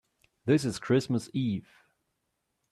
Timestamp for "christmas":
0.79-1.29